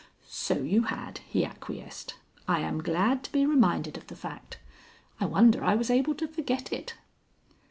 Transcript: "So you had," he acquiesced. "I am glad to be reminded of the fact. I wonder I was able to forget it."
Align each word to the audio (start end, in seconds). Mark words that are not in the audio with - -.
"So 0.29 0.63
you 0.63 0.85
had," 0.85 1.19
he 1.27 1.45
acquiesced. 1.45 2.15
"I 2.47 2.61
am 2.61 2.81
glad 2.81 3.23
to 3.23 3.31
be 3.31 3.45
reminded 3.45 3.97
of 3.97 4.07
the 4.07 4.15
fact. 4.15 4.57
I 5.19 5.25
wonder 5.27 5.63
I 5.63 5.75
was 5.75 5.91
able 5.91 6.15
to 6.15 6.27
forget 6.27 6.73
it." 6.73 6.95